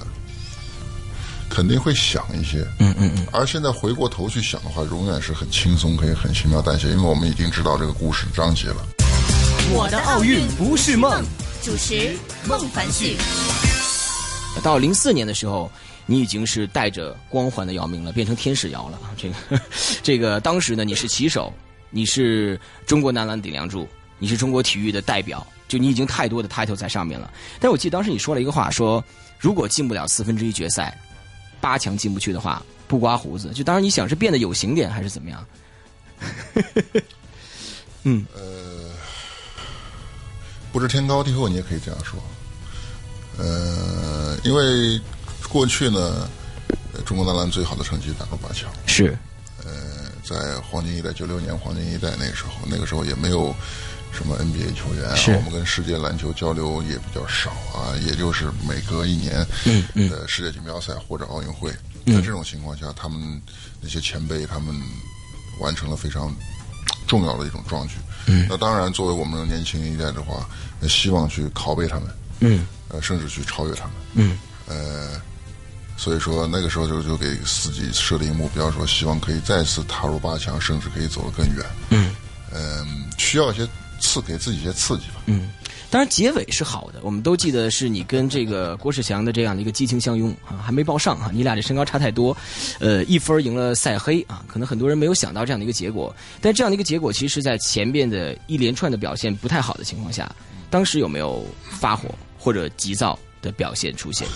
[1.49, 3.27] 肯定会想一些，嗯嗯嗯。
[3.33, 8.87] 而现在回过头去想的话，永远是很轻松，可以很轻描淡写，因为我们已经知道这个故事章节了。
[9.73, 11.25] 我的奥运不是梦，
[11.63, 13.17] 主持孟凡旭。
[14.63, 15.71] 到零四年的时候。
[16.05, 18.99] 你已经是带着光环的姚明了，变成天使姚了。
[19.17, 19.61] 这个，
[20.03, 21.51] 这个当时呢，你是旗手，
[21.91, 23.89] 你是中国男篮顶梁柱，
[24.19, 27.33] 你是中国体育的代表，就你已经太多的 title 在上面了。
[27.59, 29.03] 但我记得当时你说了一个话，说
[29.39, 30.97] 如果进不了四分之一决赛，
[31.61, 33.51] 八强进不去的话，不刮胡子。
[33.55, 35.47] 就当时你想是变得有型点，还是怎么样？
[38.05, 38.91] 嗯，呃，
[40.73, 42.21] 不知天高地厚，你也可以这样说。
[43.39, 45.01] 呃，因为。
[45.49, 46.31] 过去呢，
[47.05, 48.73] 中国男篮最好的成绩打过八强。
[48.87, 49.15] 是，
[49.63, 49.71] 呃，
[50.25, 53.55] 在黄金一代九六年黄金一代那个时候，那个时候也没有
[54.13, 61.71] 什么 NBA 球员，啊我们跟世界篮球交流也比较少啊，也就是每隔一年，嗯嗯，呃，世界锦标赛或者奥运会，
[62.07, 63.41] 在这种情况下，他们
[63.81, 64.75] 那些前辈他们
[65.59, 66.35] 完成了非常
[67.07, 67.95] 重要的一种壮举。
[68.27, 70.49] 嗯，那当然，作为我们年轻一代的话，
[70.89, 72.09] 希望去拷贝他们，
[72.41, 75.21] 嗯，呃，甚至去超越他们，嗯，呃。
[75.95, 81.65] 所以说那个时候就就给自己设定目标，说希望可以再次踏入八强，甚至可以走得更远。
[81.91, 82.11] 嗯，
[82.51, 83.69] 嗯，需要一些
[84.03, 85.23] 刺，给自己一些刺激吧。
[85.27, 85.49] 嗯，
[85.89, 92.37] 当然结尾是好的，我们都记得是你跟这个郭士强的这样的一个激情相拥啊，还没报上啊，你俩这身高差太多，
[92.81, 100.31] 呃，一分赢了赛黑啊，可能很多人没有想到这样的一个结果，但这样的一个结果，其实，在前面的一连串的表现不太好的情况下，
[100.69, 104.27] 当时有没有发火或者急躁的表现出现？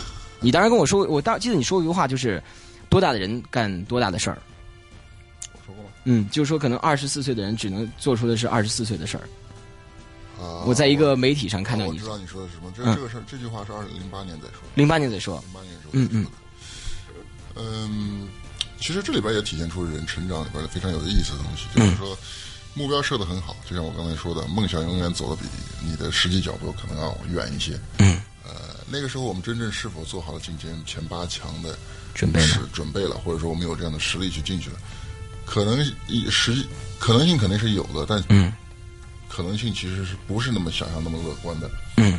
[0.41, 2.43] 你当时跟我说，我当记得你说过一句话，就是
[2.89, 4.39] 多大的人干多大的事儿。
[5.55, 5.91] 我说过吗？
[6.05, 9.27] 嗯，就是说可能二十四岁的人只能做出的是二十四岁的事儿。
[10.39, 10.65] 啊！
[10.67, 12.73] 我在一个媒体上看到你，我知道你说的是什么。
[12.77, 14.61] 这这个事儿，这句话是二零零八年在说。
[14.75, 15.43] 零八年在说。
[15.47, 15.91] 零八年说。
[15.93, 16.27] 嗯嗯。
[17.55, 18.29] 嗯，
[18.79, 22.17] 其实这里边也体现出人成长里边的非常有意思的东西，就是说
[22.75, 25.49] 目标设的很好，就像我刚才说的，梦想永远走的比
[25.81, 27.81] 你的实际脚步可能要远一些。
[27.99, 31.79] 嗯，呃，那个时候我们真正是否做好了进前前八强的
[32.15, 34.77] 准备是准备了，或者说我们有这样的实力去进去了，
[35.47, 35.83] 可能
[36.31, 36.63] 实
[36.99, 38.53] 可能性肯定是有的，但嗯，
[39.29, 41.71] 可能性其实是不是那么想象那么乐观的。
[41.97, 42.19] 嗯。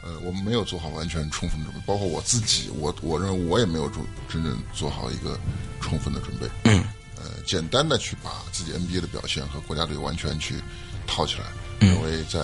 [0.00, 5.36] 呃，我们没有做好完全充分准备，包括我自己，我我认为我也没有做真正做好一个
[5.80, 6.46] 充分的准备。
[6.64, 6.84] 嗯。
[7.16, 10.54] 呃，简单的去把自己 NBA 的表现和国家队完全去
[11.04, 11.46] 套起来，
[11.80, 12.38] 嗯认为在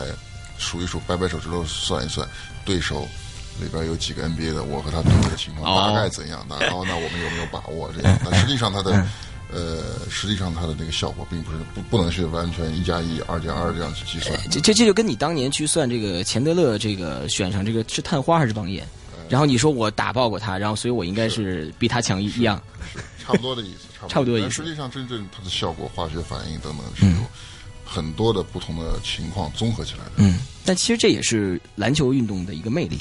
[0.58, 2.28] 数一数、掰掰手指头算一算，
[2.64, 3.06] 对手
[3.60, 6.44] 里边有几个 NBA 的，我和他对的情况大概怎样？
[6.48, 7.88] 那然后呢我们有没有把握？
[7.92, 9.06] 这样，但实际上他的。
[9.54, 14.36] 呃，实际上它的那个效果并不是不不能是完全一加一、二加二这样去计算。
[14.50, 18.84] 这这这就跟你当年去算这个钱德勒这个选上这个是探花还是王岩，
[19.28, 22.60] 然后你说我打爆过他，然后所以我应该是比他强一一样，
[22.92, 24.50] 是 差不多的意思， 差不多意思。
[24.50, 27.24] 实际上真正它的效果、化学反应等等是有
[27.84, 30.10] 很多的不同的情况综合起来的。
[30.16, 32.98] 嗯，但其实这也是篮球运动的一个魅力。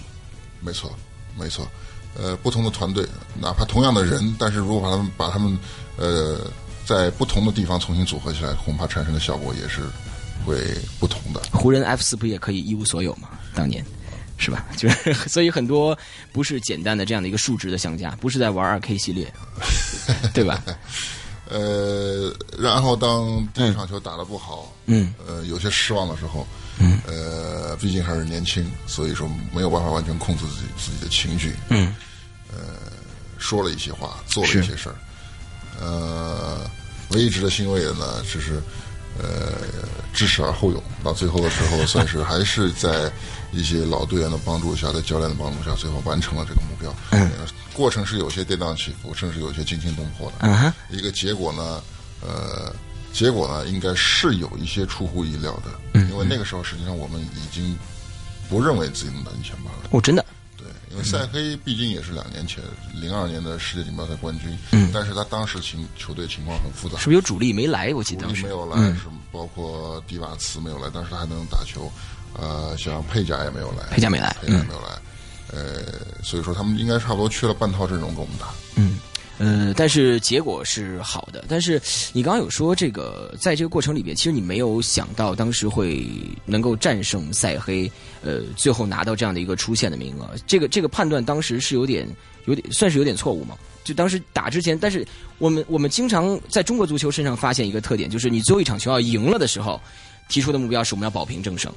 [0.60, 0.94] 没错，
[1.36, 1.68] 没错。
[2.18, 3.08] 呃，不同的团队，
[3.40, 5.58] 哪怕同样的人，但是如果把他们把他们
[5.98, 6.40] 呃
[6.86, 9.82] 在不同的地方重新组合起来，恐怕产生的效果也是
[10.46, 10.58] 会
[11.00, 11.42] 不同的。
[11.52, 13.30] 湖人 F 四不也可以一无所有吗？
[13.56, 13.86] 当年
[14.38, 14.66] 是吧？
[14.76, 15.98] 就是所以很多
[16.32, 19.32] 不是简单的这样的一个数值的相加，不是在玩二 K 系列，
[20.34, 20.62] 对吧？
[21.50, 26.48] 呃，然后当第一场球打得不好，嗯，呃，有些失望的时候，
[26.80, 31.94] 嗯，呃，毕竟还是年轻，所以说没有办法完全控制自己自己的情绪，嗯，
[32.52, 32.58] 呃，
[33.38, 34.96] 说了一些话，做了一些事儿，
[35.80, 36.70] 呃，
[37.10, 38.62] 唯一值得欣慰的呢，就是
[39.20, 39.54] 呃，
[40.14, 43.12] 知耻而后勇，到最后的时候， 算是还是在
[43.52, 46.96] 一些老队员的帮助下，在教练的帮助下，最后完成了这个目标。
[47.12, 47.30] 嗯，
[47.74, 50.48] 过程是有些跌宕起伏，甚至有些惊心动魄的。
[50.90, 51.82] 一个结果呢，
[52.22, 52.74] 呃，
[53.14, 55.80] 结果呢，应该是有一些出乎意料的。
[55.94, 57.78] 嗯，因为那个时候，实际上我们已经
[58.50, 59.90] 不认为自己能打进前八了。
[59.92, 60.26] 哦，真的。
[60.58, 67.94] 对，因为塞黑毕竟也是两年前零二年的世界锦标赛冠军，嗯，但是他当时情球队情况很复杂，是不是有主力没来？
[67.94, 71.92] 我记得主力没有来，嗯、是包括迪瓦茨没有来，但是他还能打球，
[72.34, 74.88] 呃，像佩贾也没有来，佩贾没来，佩贾没有来，
[75.52, 75.82] 呃，
[76.24, 78.98] 所以说他们应该差不多缺了半套阵容跟我们打，嗯。
[79.40, 81.46] 呃，但是结果是好的。
[81.48, 81.82] 但是
[82.14, 86.08] 你刚刚有说这个，在这个过程里边，其实你没有想到当时会
[86.46, 87.92] 能够战胜塞黑，
[88.22, 90.30] 呃，最后拿到这样的一个出线的名额。
[90.46, 92.08] 这个这个判断当时是有点
[92.46, 93.58] 有点算是有点错误嘛？
[93.84, 95.06] 就当时打之前，但是
[95.40, 99.82] 我们我们经常在中国足球身上发现一个特点，就是你最后一场球要赢了的时候，
[100.30, 101.74] 提出的目标是我们要保平正胜，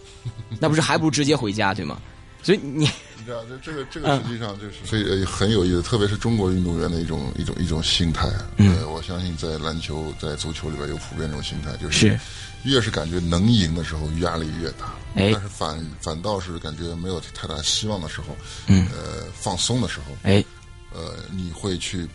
[0.61, 2.01] 那不是还不如直接回家对吗？
[2.47, 2.89] 所以你。
[3.19, 8.29] 你知道，这这个这个实际上就是所以很有意思，特别是中国运动员的一种一种一种心态。
[8.57, 12.21] 嗯，我相信在篮球、在足球里边有普遍这种心态，就是是
[12.63, 14.95] 越是感觉能赢的时候，压力越大。
[15.17, 18.37] 哎，但是反反倒是感觉没有太大希望的时候，
[18.69, 20.45] 嗯，呃，放松的时候，哎，
[20.95, 22.07] 呃，你会去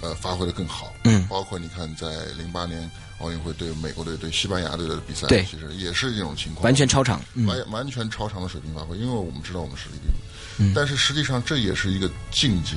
[0.00, 0.92] 呃发挥的更好。
[1.04, 10.18] 嗯，包括你看，在零八年奥运会对美国队对西班牙队的比赛，对，其实也是这种情况，完全超常，完完全超常的水平发挥，因为我们知道我们实力并不。
[10.60, 12.76] 嗯、但是实际上这也是一个境界，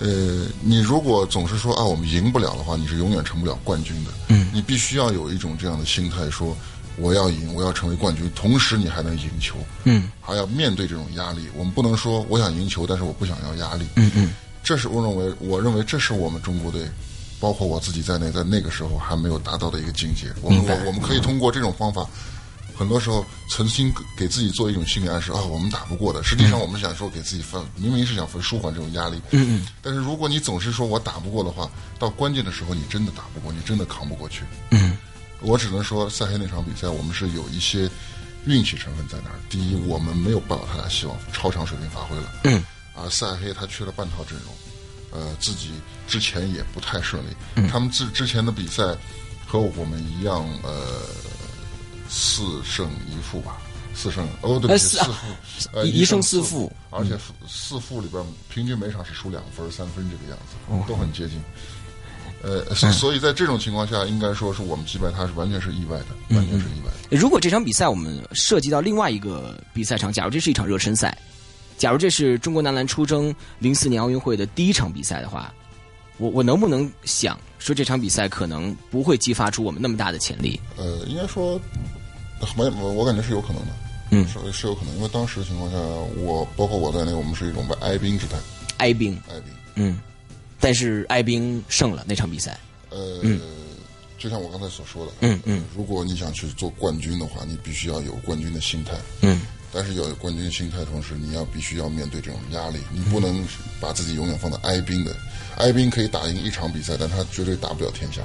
[0.00, 4.10] 呃，你如果总是说啊我们赢不了的话，你是永远成不了冠军的。
[4.28, 6.56] 嗯，你必须要有一种这样的心态，说
[6.96, 9.56] 我要赢，我要成为冠军，同时你还能赢球。
[9.84, 11.48] 嗯，还要面对这种压力。
[11.54, 13.84] 我们不能说我想赢球，但是我不想要压力。
[13.96, 14.30] 嗯嗯，
[14.62, 16.88] 这是我认为，我认为这是我们中国队，
[17.40, 20.32] 包括我自己在内，在那个时候还没有达到的一个境界。
[20.42, 22.06] 我们我我们可以通过这种方法。
[22.76, 26.24] 很多时候，曾经给自己做一种心理暗示啊，我们打不过的。
[26.24, 29.22] 实际上，我们想说给自己分，明明是想分舒缓这种压力。
[29.30, 29.66] 嗯嗯。
[29.80, 31.70] 但是如果你总是说我打不过的话，
[32.00, 34.42] 到关键的时候你真的打不过，你真的扛不过去。
[34.70, 34.98] 嗯。
[35.40, 37.88] 我只能说，赛黑那场比赛，我们是有一些
[38.44, 39.36] 运气成分在那儿。
[39.48, 42.32] 第一，我们没有抱有太大希望，超常水平发挥了。
[42.42, 42.60] 嗯。
[42.96, 44.52] 而赛黑他缺了半套阵容，
[45.14, 45.70] 呃，自己
[46.06, 47.28] 之前也不太顺利。
[47.54, 47.66] 嗯。
[47.68, 48.82] 他们之之前的比赛
[49.46, 51.00] 和我们一样，呃。
[52.06, 53.56] 四胜一负吧，
[53.92, 55.12] 四胜哦，对四负，
[55.72, 60.54] 呃，一胜四负，而且四负里边平均每场是输两分、三分这个样子，
[60.86, 61.42] 都很接近。
[62.42, 67.16] 呃，所以在这种情况下，应该说是我们击败他是完全是意外的，完全是意外的。
[67.16, 71.18] 如果这场比赛我们涉及到另外一个比赛场，假如这是一场热身赛，
[71.76, 75.52] 假如这是中国男篮出征零四年奥运会的第一场比赛的话，
[76.18, 80.60] 我我能不能想说这场比赛可能不会激发出我们那么大的潜力？
[80.76, 81.60] 呃，应该说。
[82.58, 83.68] 没，我我感觉是有可能的，
[84.10, 85.78] 嗯，是是有可能，因为当时的情况下，
[86.18, 88.36] 我包括我在内，我们是一种哀兵之态，
[88.76, 89.98] 哀兵，哀兵，嗯，
[90.60, 92.60] 但是哀兵胜了那场比赛。
[92.90, 93.22] 呃，
[94.18, 99.40] 就像我刚才所说的，嗯嗯，如果你想去做冠军的话，你必须要有冠军的心态，嗯，
[99.74, 103.44] 但是要有冠军心态，同时你要必须要面对这种压力，你不能
[103.80, 105.14] 把自己永远放在哀兵的，
[105.56, 108.22] 哀兵可以打赢一场比赛，但他绝对打不了天下。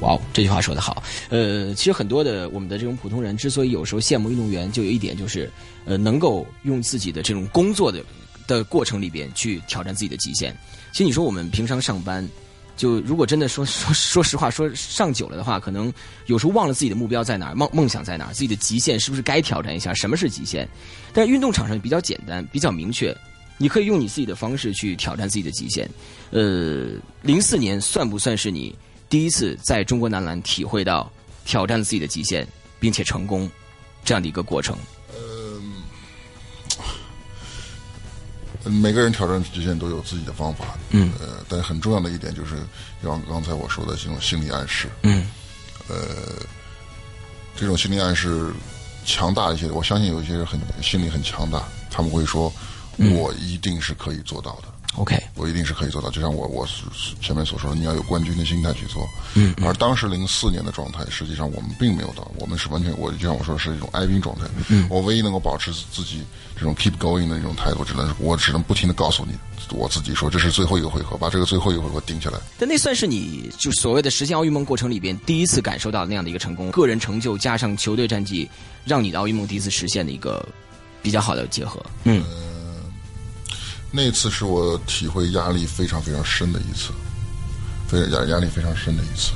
[0.00, 1.02] 哇哦，这句话说得好。
[1.30, 5.50] 呃，其实很多的我们的这种普通人之所以有时候羡慕运动员，就有一点就是，
[5.86, 8.04] 呃，能够用自己的这种工作的
[8.46, 10.56] 的过程里边去挑战自己的极限。
[10.92, 12.28] 其实你说我们平常上班，
[12.76, 15.92] 就如果真的说 说说实话，说上久了的话，可能
[16.26, 19.94] 有时候忘了自己的目标在哪儿，梦梦想在哪儿，自己的极限是不是该挑战一下？
[19.94, 20.68] 什么是极限？
[21.12, 23.16] 但是运动场上比较简单，比较明确，
[23.56, 25.88] 你可以用你自己的方式去挑战自己的极限。
[26.30, 28.76] 呃，零四年算不算是你？
[29.08, 31.10] 第一次在中国男篮体会到
[31.44, 32.46] 挑战自己的极限，
[32.80, 33.48] 并且成功
[34.04, 34.76] 这样的一个过程。
[38.68, 40.76] 每个人挑战极限都有自己的方法。
[40.90, 42.56] 嗯，呃，但很重要的一点就是，
[43.02, 44.88] 像刚才我说的这种心理暗示。
[45.02, 45.26] 嗯，
[45.88, 45.96] 呃，
[47.56, 48.52] 这种心理暗示
[49.04, 52.52] 强大一些，我相信有一些人很心理很强大，他们会说
[52.98, 56.08] ：“我一定是可以做到的。” OK，我一定是可以做到。
[56.10, 56.66] 就像我我
[57.20, 59.06] 前面所说的，你要有冠军的心态去做。
[59.34, 59.54] 嗯。
[59.62, 64.46] 而当时零四年的状态，实际上我们并没有到，我们是完全我就像我说的是一种哀兵状态。
[64.68, 64.86] 嗯。
[64.88, 66.22] 我唯一能够保持自己
[66.54, 69.32] 这种 keep going 的一种态度，只能我只能不停的告诉你，
[69.72, 72.38] 我自己说这是最后一个回合，把这个最后一个回合顶下来。
[72.58, 78.48] 但那算是你就所谓的实现奥运梦过程里边第一次感受到那样的一个成功，个人成就加上球队战绩，
[78.86, 80.42] 让你的奥运梦第一次实现的一个
[81.02, 81.84] 比较好的结合。
[82.04, 82.24] 嗯。
[83.90, 86.92] 那次是我体会压力非常非常深的一次，
[87.88, 89.32] 非常压压力非常深的一次，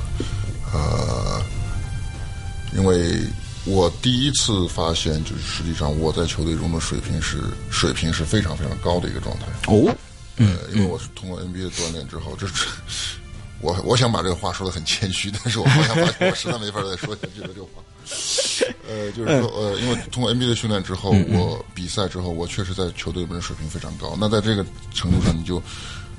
[0.73, 1.41] 呃，
[2.73, 3.19] 因为
[3.65, 9.45] 我第一次发现，就是实际上我在球队中的水平是水平是非常非常高的一个状态。
[9.67, 9.95] 哦，
[10.37, 12.53] 嗯，因为我是通过 NBA 锻炼之后，这是
[13.61, 17.83] 我我想把这个话说的很谦虚，但是我好像我实在没法再说下去了，这个话。
[18.89, 24.15] 呃，就是说，呃，因为通过 NBA 的训练之后，我比赛之后，我确实在球队里面水平非常高。
[24.19, 25.61] 那在这个程度上，你就，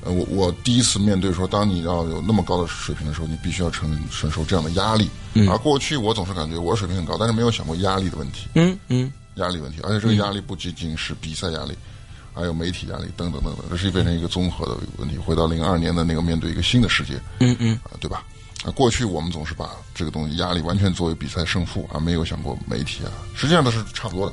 [0.05, 5.09] 呃，我我第一次面对说，当你要有那么高的水平的时候，你必须要承承受这样的压力。
[5.49, 8.49] 而过去我总是感觉我水平很高，但是没有想过压力的问题。
[8.55, 11.73] 嗯嗯，压力问题，而且这个压力不仅仅是比赛压力，
[12.35, 15.17] 还有媒体压力等等等等，这是变成一个综合的问题。
[15.17, 18.25] 回到零二年的那个面对一个新的世界，嗯嗯，啊，对吧？
[18.65, 23.11] 啊，过去我们总是把这个东西压力完全作为比赛胜负，而没有想过媒体啊。
[23.35, 24.33] 实际上都是差不多的，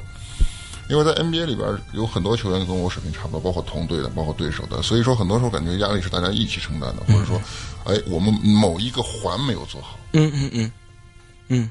[0.88, 4.84] 因为在 NBA 里边有很多球员跟我水平差不多，包括同队的，包括对手的。
[4.84, 7.42] 所以说，很多时候感觉压力是大家一起承担的，或者说，
[7.86, 9.98] 哎，我们某一个环没有做好。
[10.14, 10.72] 嗯嗯嗯，
[11.48, 11.70] 嗯，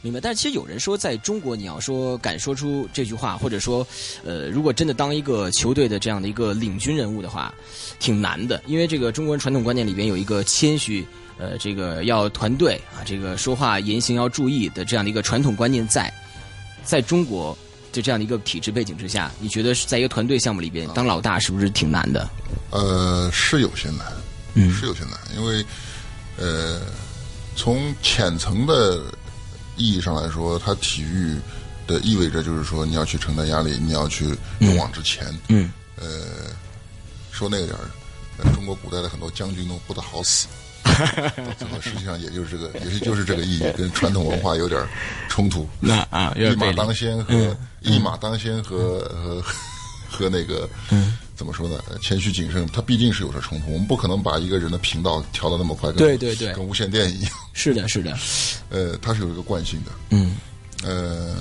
[0.00, 0.18] 明白。
[0.18, 3.86] 但是其实有人说，在中国，你要说敢说出这句话，或者说，
[4.24, 7.52] 呃，如果真的当一个球队的这样的一个领军人物的话，
[7.98, 8.62] 挺难的。
[8.66, 11.06] 因为这个中国人传统观念里边有一个谦虚。
[11.40, 16.12] 呃，这个要团队啊，这个说话言行要注意的这样的一个传统观念，在
[16.84, 17.56] 在中国
[17.92, 22.28] 的这样的一个体制背景之下，你觉得是在一个团队项目里边当老大是不是挺难的？
[22.70, 24.06] 呃，是有些难，
[24.52, 25.64] 嗯，是有些难，因为
[26.36, 26.82] 呃，
[27.56, 29.02] 从浅层的
[29.76, 31.36] 意义上来说，它体育
[31.86, 36.52] 的意味着就是说你要去承担压力，你要去勇往直前，嗯，呃，
[37.32, 40.46] 说那个点儿，中国古代的很多将军都不得好死。
[41.58, 44.80] 最后实际上也就是这个，也是就是这个意义，跟传统文化有点
[45.28, 45.68] 冲突。
[45.80, 49.42] 那啊，一马当先和一马当先和和
[50.08, 50.68] 和那个
[51.34, 51.82] 怎么说呢？
[52.02, 53.72] 谦虚谨慎，它毕竟是有着冲突。
[53.72, 57.32] 我们不可能把一个人的频道调的那么快，对对对，跟无线电一样。
[57.52, 58.16] 是的，是的。
[58.68, 59.90] 呃，它是有一个惯性的。
[60.10, 60.36] 嗯。
[60.82, 61.36] 呃，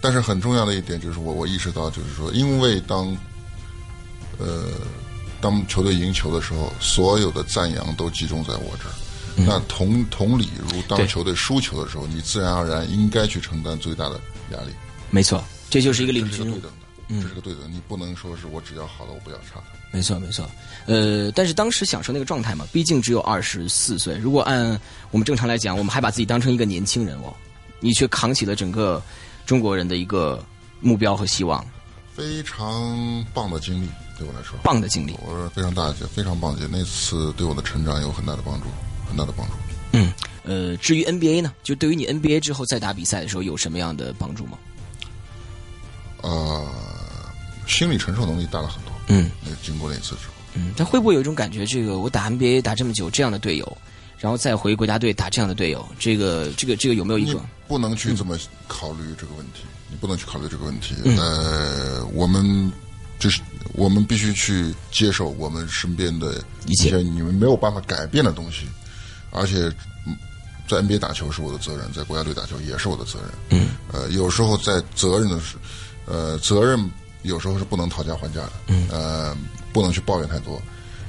[0.00, 3.16] 但是很重要的一点就是，我我意识到，就是说，因为当
[4.38, 4.68] 呃。
[5.40, 8.94] 当球队赢球的时候，所有的赞扬都集中在我这儿。
[9.46, 14.20] 那同同理，如当球队输球的时候，你自然而然应该去承担最大的
[14.52, 14.72] 压力。
[15.10, 16.50] 没错，这就是一个领军。
[16.50, 17.62] 对等的，这是个对等。
[17.70, 19.78] 你不能说是我只要好的，我不要差的。
[19.92, 20.50] 没错，没错。
[20.86, 24.16] 呃，但是当时享受那个状态嘛，毕竟只有二十四岁。
[24.16, 24.78] 如果按
[25.12, 27.32] 我们正常来讲，我们还把自己当成一个年轻人哦，
[27.78, 29.00] 你却扛起了整个
[29.46, 30.44] 中国人的一个
[30.80, 31.64] 目标和希望。
[32.12, 33.88] 非常棒的经历。
[34.18, 36.66] 对我来说，棒的经历，我是非常大的，非常棒的。
[36.68, 38.66] 那次对我的成长有很大的帮助，
[39.08, 39.52] 很大的帮助。
[39.92, 40.12] 嗯，
[40.42, 44.58] 呃，至于 NBA 呢，就对于你 NBA 之后再打比赛的时候有什么样的帮助吗？
[46.22, 46.66] 呃，
[47.66, 48.92] 心理承受能力大了很多。
[49.06, 53.78] 嗯，那经过那次之后，嗯，但会不会有一种感觉，这个我打 NBA 打这么久，这样的队友，
[54.18, 57.40] 然后再回国家队打这样的队友，这个这个这个有没有一种？
[57.68, 60.96] 不能去这么考虑这个问题，你不能去考虑这个问题。
[61.16, 62.70] 呃，我们。
[63.18, 63.40] 就是
[63.72, 68.66] 我们必须去接受我们身边的一些你们没有办法改变的东西，
[69.30, 69.70] 而且
[70.68, 73.28] 在 NBA 打球是我的责任，在国家队打球也是我的责任。
[73.50, 75.56] 嗯，呃，有时候在责任的时，
[76.06, 76.90] 呃，责任
[77.22, 78.52] 有时候是不能讨价还价的。
[78.68, 79.36] 嗯，呃，
[79.72, 80.60] 不能去抱怨太多。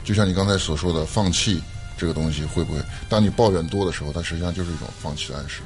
[0.03, 1.62] 就像你刚才所说的，放弃
[1.97, 2.82] 这个东西会不会？
[3.07, 5.62] 当你抱怨多的时候，它实际上就是一种放弃的暗示。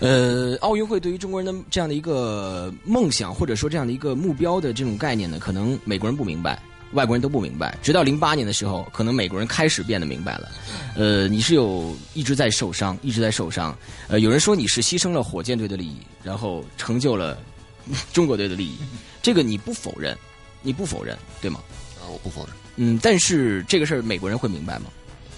[0.00, 6.60] 呃，奥运会对于中国人的这样的一个梦想，或者说这样的一个目标的这种概念呢，可能美国人不明白，
[6.92, 7.76] 外国人都不明白。
[7.82, 10.48] 直到零八年的时候，可能美国人开始变得明白了。
[10.94, 13.76] 呃，你是有一直在受伤，一直在受伤。
[14.06, 17.36] 呃，有人说你是牺牲了火箭队的利益，然后成就了
[18.12, 18.78] 中国队的利益，
[19.20, 20.16] 这个你不否认，
[20.62, 21.60] 你不否认，对吗？
[22.00, 22.54] 啊，我不否认。
[22.76, 24.86] 嗯，但是这个事儿美国人会明白吗？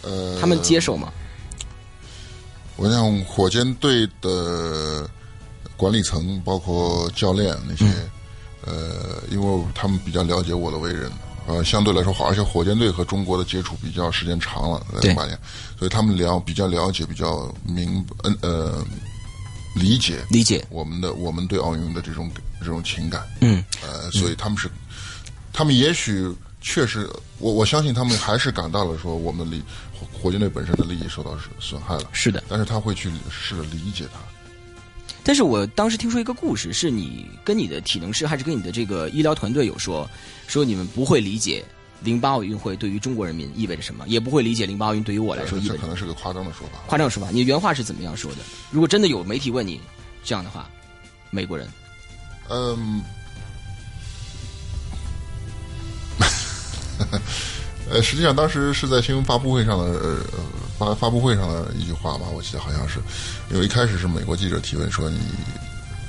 [0.03, 1.11] 呃，他们接受吗？
[2.81, 5.07] 我想火箭队的
[5.77, 7.85] 管理层，包括教练那些，
[8.65, 11.13] 呃，因为他们比较了解我的为人，
[11.47, 15.39] 呃，相对来说好，而且火箭队和中国的接触比较时间长了，零八年，
[15.79, 18.83] 所以他们了比较了解，比较明，嗯呃，
[19.75, 20.65] 理解理解。
[20.71, 24.71] 我们的我们对奥运的这种这种情感，嗯，呃，所以他们是，
[25.53, 27.09] 他们也许确实，
[27.39, 29.63] 我我相信他们还是感到了说我们利。
[30.23, 34.19] 火箭队本身的利益受到损害了，是的，但是他会去试着理解他。
[35.23, 40.09] 但是我当时听说一个故事，是你跟你的体能师，还是跟你的这个医疗团队有说，
[40.47, 41.63] 说你们不会理解
[42.03, 45.75] 零八奥运会对于中国人民意味着什么，也不会理解零八奥运对于我来说意味着。
[45.75, 46.79] 这可能是个夸张的说法。
[46.87, 48.39] 夸张的说法，你原话是怎么样说的？
[48.71, 49.79] 如果真的有媒体问你
[50.25, 50.69] 这样的话，
[51.31, 51.69] 美国人，
[52.49, 53.03] 嗯。
[57.91, 60.19] 呃，实际上当时是在新闻发布会上的呃
[60.79, 63.01] 发发布会上的一句话吧，我记得好像是，
[63.51, 65.19] 因为一开始是美国记者提问说你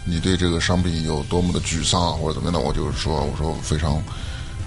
[0.05, 4.01] 你对这个伤病有多么的沮丧啊，或者怎么样的，我就是说我说非常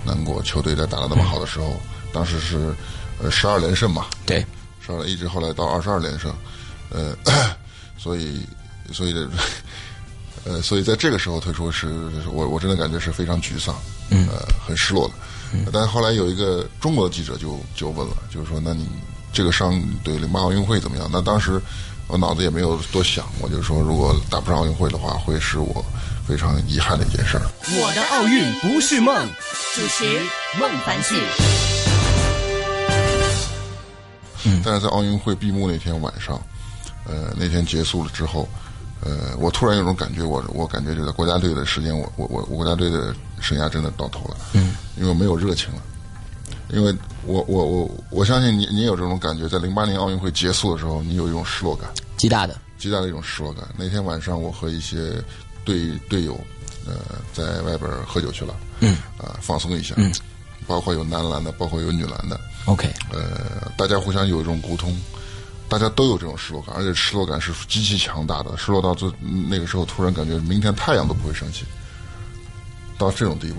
[0.05, 1.81] 难过，球队在打的那么好的时候，
[2.13, 2.75] 当时是
[3.23, 4.45] 呃十二连胜嘛，对，
[4.85, 6.35] 十二一直后来到二十二连胜，
[6.91, 7.17] 呃，
[7.97, 8.45] 所以
[8.93, 9.15] 所以
[10.45, 11.89] 呃所以在这个时候退出是
[12.31, 13.75] 我我真的感觉是非常沮丧，
[14.11, 15.15] 嗯，呃很失落的。
[15.73, 18.87] 但是后来有一个中国的记者就就问了，就是说，那你
[19.33, 21.09] 这个伤对零八奥运会怎么样？
[21.13, 21.61] 那当时
[22.09, 25.85] 我脑子也没有多想，我就说，如果打不上奥运会的话，会是我
[26.27, 27.47] 非常遗憾的一件事儿。
[27.69, 29.15] 我的奥运不是梦，
[29.75, 30.21] 主持
[30.59, 31.15] 孟凡旭。
[34.65, 36.39] 但是在奥运会闭幕那天晚上，
[37.07, 38.49] 呃，那天结束了之后。
[39.05, 44.37] 呃，我突然有种感觉，我我感觉这个国家队的时间，我我我国家队的生涯真的到头了。
[44.55, 45.83] 嗯，因为没有热情了。
[46.71, 46.95] 因为
[47.27, 53.65] 我我我我相信你，你有这种感觉，在零八年奥运会结束的时候，你有一种失落感，极大的，极大的一种失落感。
[53.77, 55.13] 那天晚上，我和一些
[55.65, 56.41] 队队友，
[56.87, 56.95] 呃，
[57.35, 58.57] 在外边喝酒去了。
[58.81, 59.95] 嗯，啊，放松一下。
[59.99, 60.11] 嗯，
[60.67, 62.41] 包括有男篮的，包括有女篮的。
[62.65, 62.91] OK。
[63.13, 64.97] 呃，大家互相有一种沟通。
[65.69, 68.57] 大家都有这种失落感，而且失落感是极其强大的。
[68.57, 69.11] 失落到最
[69.49, 71.65] 那个时候，突然感觉明天太阳都不会升起，
[72.97, 73.57] 到这种地步。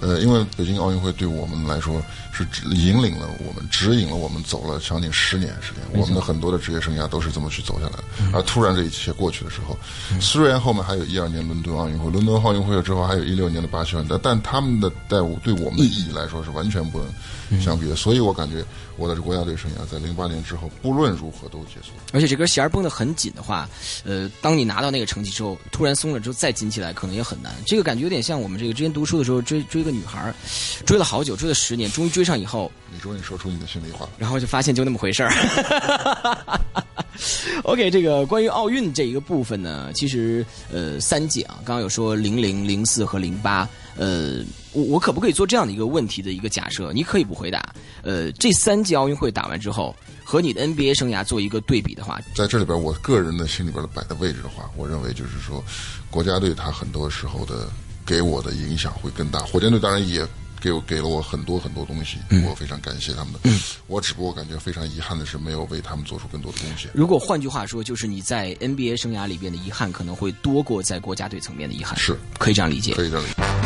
[0.00, 5.82] 呃，因为北京奥运会对我们来说是引领了我们，指引了我们走了将近十年时间。
[5.92, 8.04] 我们的很多的职业生涯都是这么去走下来的。
[8.32, 9.76] 而突然这一切过去的时候，
[10.20, 17.94] 虽然后面还有一二年伦敦奥运会，伦敦奥运会了之后还有一六年的巴西奥运会，但他们的队伍对我们的意义来说是完全不能相比的。
[17.94, 18.64] 所以我感觉
[18.96, 21.90] 我的国家队生涯在零八年之后，不论如何都结束。
[22.14, 23.68] 而且这根弦绷得很紧的话，
[24.04, 27.52] 呃，当你拿到那个成绩之后，突然松了之后再紧起来，可能也很难。
[27.66, 29.89] 这个感觉有点像我们这个之前读书的时候追追个。
[29.90, 30.32] 女孩
[30.84, 35.30] 追了好久，追了十年，终于追上以后，你终于说出你的心里话，然后就发现就那么回事儿。
[37.64, 46.92] OK，这个关于奥运这一个部分呢，其实呃三届啊，刚刚有说零零、零四和零八，呃，我我可不可以做这样的一个问题的一个假设？
[46.94, 47.74] 你可以不回答。
[48.02, 55.62] 呃，这三届奥运会打完之后，和你的 NBA 生涯做一个对比的话，在这里边，我个人的心里边的摆的位置的话，我认为就是说，
[56.10, 57.68] 国家队他很多时候的。
[58.10, 59.38] 给我的影响会更大。
[59.38, 60.26] 火箭队当然也
[60.60, 63.34] 给我给了我很多很多东西，我非常感谢他们。
[63.34, 63.38] 的。
[63.86, 66.90] 我只不过感觉非常遗憾的是，没有为他们做出更多的贡献。
[66.92, 72.94] 如果换句话说，就是你在 NBA 生涯里边的遗憾可能会多过在国家队层面的遗憾，是可以这样理解。
[72.94, 73.50] 可以这样理解。